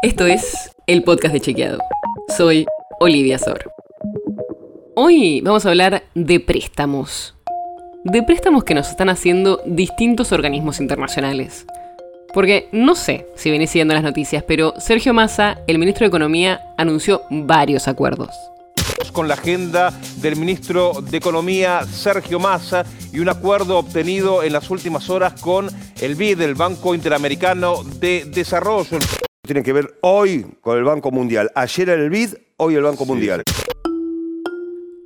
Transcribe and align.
Esto 0.00 0.26
es 0.26 0.70
el 0.86 1.02
podcast 1.02 1.34
de 1.34 1.40
Chequeado. 1.40 1.80
Soy 2.36 2.66
Olivia 3.00 3.36
Sor. 3.36 3.72
Hoy 4.94 5.40
vamos 5.40 5.66
a 5.66 5.70
hablar 5.70 6.04
de 6.14 6.38
préstamos. 6.38 7.34
De 8.04 8.22
préstamos 8.22 8.62
que 8.62 8.74
nos 8.74 8.90
están 8.90 9.08
haciendo 9.08 9.60
distintos 9.66 10.30
organismos 10.30 10.78
internacionales. 10.78 11.66
Porque 12.32 12.68
no 12.70 12.94
sé 12.94 13.26
si 13.34 13.50
venís 13.50 13.70
siguiendo 13.70 13.92
las 13.92 14.04
noticias, 14.04 14.44
pero 14.46 14.72
Sergio 14.78 15.12
Massa, 15.14 15.58
el 15.66 15.80
ministro 15.80 16.04
de 16.04 16.10
Economía, 16.10 16.60
anunció 16.76 17.22
varios 17.30 17.88
acuerdos. 17.88 18.30
Con 19.12 19.26
la 19.26 19.34
agenda 19.34 19.92
del 20.18 20.36
ministro 20.36 20.92
de 21.10 21.16
Economía, 21.16 21.82
Sergio 21.84 22.38
Massa, 22.38 22.86
y 23.12 23.18
un 23.18 23.30
acuerdo 23.30 23.78
obtenido 23.78 24.44
en 24.44 24.52
las 24.52 24.70
últimas 24.70 25.10
horas 25.10 25.40
con 25.40 25.68
el 26.00 26.14
BID, 26.14 26.40
el 26.42 26.54
Banco 26.54 26.94
Interamericano 26.94 27.82
de 27.82 28.26
Desarrollo. 28.26 28.98
Tiene 29.48 29.62
que 29.62 29.72
ver 29.72 29.94
hoy 30.02 30.44
con 30.60 30.76
el 30.76 30.84
Banco 30.84 31.10
Mundial. 31.10 31.50
Ayer 31.54 31.88
era 31.88 32.02
el 32.02 32.10
BID, 32.10 32.34
hoy 32.58 32.74
el 32.74 32.82
Banco 32.82 33.06
Mundial. 33.06 33.42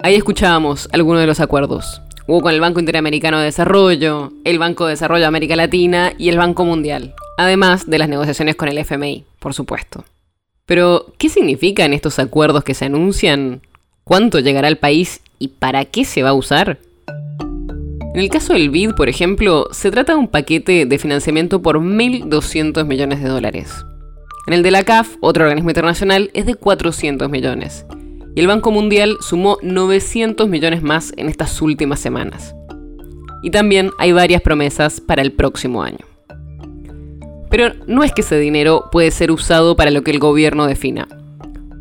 Ahí 0.00 0.16
escuchábamos 0.16 0.88
algunos 0.90 1.20
de 1.20 1.28
los 1.28 1.38
acuerdos. 1.38 2.02
Hubo 2.26 2.40
con 2.40 2.52
el 2.52 2.60
Banco 2.60 2.80
Interamericano 2.80 3.38
de 3.38 3.44
Desarrollo, 3.44 4.32
el 4.42 4.58
Banco 4.58 4.86
de 4.86 4.94
Desarrollo 4.94 5.20
de 5.20 5.26
América 5.26 5.54
Latina 5.54 6.12
y 6.18 6.28
el 6.28 6.38
Banco 6.38 6.64
Mundial. 6.64 7.14
Además 7.38 7.88
de 7.88 8.00
las 8.00 8.08
negociaciones 8.08 8.56
con 8.56 8.68
el 8.68 8.78
FMI, 8.78 9.24
por 9.38 9.54
supuesto. 9.54 10.04
Pero, 10.66 11.14
¿qué 11.18 11.28
significan 11.28 11.92
estos 11.92 12.18
acuerdos 12.18 12.64
que 12.64 12.74
se 12.74 12.86
anuncian? 12.86 13.60
¿Cuánto 14.02 14.40
llegará 14.40 14.66
al 14.66 14.78
país 14.78 15.20
y 15.38 15.48
para 15.48 15.84
qué 15.84 16.04
se 16.04 16.24
va 16.24 16.30
a 16.30 16.34
usar? 16.34 16.80
En 17.38 18.18
el 18.18 18.28
caso 18.28 18.54
del 18.54 18.70
BID, 18.70 18.94
por 18.96 19.08
ejemplo, 19.08 19.68
se 19.70 19.92
trata 19.92 20.14
de 20.14 20.18
un 20.18 20.26
paquete 20.26 20.84
de 20.84 20.98
financiamiento 20.98 21.62
por 21.62 21.78
1.200 21.78 22.84
millones 22.86 23.22
de 23.22 23.28
dólares. 23.28 23.84
En 24.46 24.54
el 24.54 24.62
de 24.62 24.72
la 24.72 24.82
CAF, 24.82 25.16
otro 25.20 25.44
organismo 25.44 25.70
internacional, 25.70 26.30
es 26.34 26.46
de 26.46 26.56
400 26.56 27.30
millones. 27.30 27.86
Y 28.34 28.40
el 28.40 28.48
Banco 28.48 28.72
Mundial 28.72 29.18
sumó 29.20 29.58
900 29.62 30.48
millones 30.48 30.82
más 30.82 31.12
en 31.16 31.28
estas 31.28 31.62
últimas 31.62 32.00
semanas. 32.00 32.54
Y 33.42 33.50
también 33.50 33.90
hay 33.98 34.12
varias 34.12 34.42
promesas 34.42 35.00
para 35.00 35.22
el 35.22 35.32
próximo 35.32 35.82
año. 35.82 36.04
Pero 37.50 37.74
no 37.86 38.02
es 38.02 38.12
que 38.12 38.22
ese 38.22 38.38
dinero 38.38 38.88
puede 38.90 39.10
ser 39.10 39.30
usado 39.30 39.76
para 39.76 39.90
lo 39.90 40.02
que 40.02 40.10
el 40.10 40.18
gobierno 40.18 40.66
defina. 40.66 41.06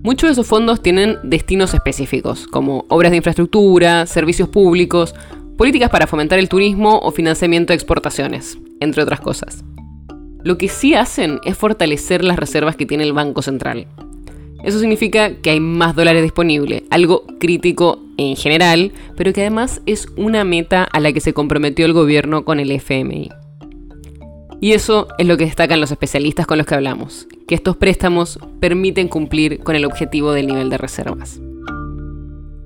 Muchos 0.03 0.27
de 0.27 0.33
esos 0.33 0.47
fondos 0.47 0.81
tienen 0.81 1.17
destinos 1.23 1.73
específicos, 1.73 2.47
como 2.47 2.85
obras 2.89 3.11
de 3.11 3.17
infraestructura, 3.17 4.05
servicios 4.05 4.49
públicos, 4.49 5.15
políticas 5.57 5.89
para 5.89 6.07
fomentar 6.07 6.37
el 6.39 6.49
turismo 6.49 6.99
o 6.99 7.11
financiamiento 7.11 7.71
de 7.71 7.75
exportaciones, 7.75 8.57
entre 8.79 9.03
otras 9.03 9.19
cosas. 9.19 9.63
Lo 10.43 10.57
que 10.57 10.69
sí 10.69 10.95
hacen 10.95 11.39
es 11.45 11.57
fortalecer 11.57 12.23
las 12.23 12.37
reservas 12.37 12.75
que 12.75 12.85
tiene 12.85 13.03
el 13.03 13.13
Banco 13.13 13.41
Central. 13.41 13.87
Eso 14.63 14.79
significa 14.79 15.35
que 15.35 15.49
hay 15.49 15.59
más 15.59 15.95
dólares 15.95 16.21
disponibles, 16.21 16.83
algo 16.89 17.25
crítico 17.39 17.99
en 18.17 18.35
general, 18.35 18.91
pero 19.17 19.33
que 19.33 19.41
además 19.41 19.81
es 19.85 20.07
una 20.17 20.43
meta 20.43 20.83
a 20.83 20.99
la 20.99 21.11
que 21.13 21.19
se 21.19 21.33
comprometió 21.33 21.85
el 21.85 21.93
gobierno 21.93 22.45
con 22.45 22.59
el 22.59 22.71
FMI. 22.71 23.29
Y 24.59 24.73
eso 24.73 25.07
es 25.17 25.25
lo 25.25 25.37
que 25.37 25.45
destacan 25.45 25.81
los 25.81 25.91
especialistas 25.91 26.45
con 26.45 26.59
los 26.59 26.67
que 26.67 26.75
hablamos, 26.75 27.27
que 27.47 27.55
estos 27.55 27.77
préstamos 27.77 28.37
permiten 28.59 29.07
cumplir 29.07 29.59
con 29.59 29.75
el 29.75 29.85
objetivo 29.85 30.33
del 30.33 30.45
nivel 30.45 30.69
de 30.69 30.77
reservas. 30.77 31.39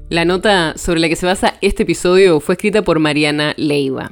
La 0.10 0.26
nota 0.26 0.78
sobre 0.78 1.00
la 1.00 1.10
que 1.10 1.16
se 1.16 1.26
basa 1.26 1.56
este 1.62 1.84
episodio 1.84 2.42
fue 2.42 2.56
escrita 2.56 2.82
por 2.84 3.00
Mariana 3.00 3.54
Leiva. 3.58 4.12